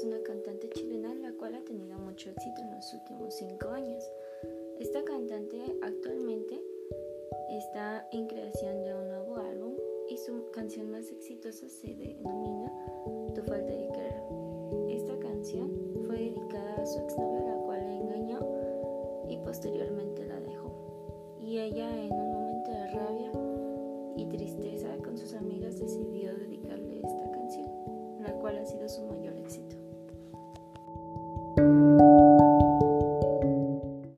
es 0.00 0.06
una 0.06 0.22
cantante 0.22 0.70
chilena 0.70 1.14
la 1.14 1.30
cual 1.32 1.54
ha 1.56 1.60
tenido 1.62 1.98
mucho 1.98 2.30
éxito 2.30 2.62
en 2.62 2.70
los 2.74 2.94
últimos 2.94 3.34
5 3.34 3.68
años. 3.68 4.02
Esta 4.78 5.04
cantante 5.04 5.60
actualmente 5.82 6.58
está 7.50 8.08
en 8.10 8.26
creación 8.26 8.82
de 8.82 8.94
un 8.94 9.08
nuevo 9.08 9.36
álbum 9.36 9.74
y 10.08 10.16
su 10.16 10.50
canción 10.52 10.90
más 10.90 11.10
exitosa 11.10 11.68
se 11.68 11.94
denomina 11.94 12.72
Tu 13.34 13.42
falta 13.42 13.74
de 13.74 13.88
cara. 13.88 14.24
Esta 14.88 15.18
canción 15.18 15.70
fue 16.06 16.16
dedicada 16.16 16.76
a 16.76 16.86
su 16.86 16.98
exnovio 17.00 17.46
la 17.46 17.56
cual 17.66 17.80
la 17.80 17.94
engañó 17.94 18.40
y 19.28 19.36
posteriormente 19.36 20.24
la 20.24 20.40
dejó. 20.40 21.36
Y 21.42 21.58
ella 21.58 21.90
en 22.02 22.12
un 22.12 22.32
momento 22.32 22.70
de 22.70 22.86
rabia 22.92 23.32
y 24.16 24.24
tristeza 24.24 24.96
con 25.04 25.18
sus 25.18 25.34
amigas 25.34 25.78
decidió 25.78 26.34
dedicarle 26.36 27.00
esta 27.04 27.30
canción, 27.32 27.68
la 28.22 28.32
cual 28.32 28.56
ha 28.56 28.64
sido 28.64 28.88
su 28.88 29.02
mayor 29.02 29.36
éxito. 29.36 29.69